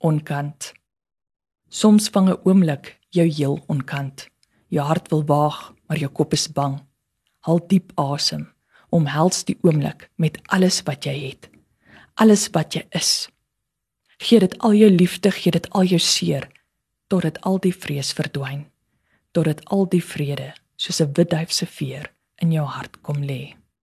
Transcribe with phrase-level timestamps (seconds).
[0.00, 0.72] onkant.
[1.68, 4.28] Soms vang 'n oomblik jou heel onkant.
[4.68, 6.80] Jou hart wil waag, maar jou kop is bang.
[7.38, 8.52] Haal diep asem.
[8.90, 11.50] Omhels die oomblik met alles wat jy het.
[12.14, 13.28] Alles wat jy is.
[14.18, 16.50] Gee dit al jou liefde, gee dit al jou seer
[17.10, 18.68] totdat al die vrees verdwyn.
[19.34, 23.59] Totdat al die vrede soos 'n wit duif se veer in jou hart kom lê.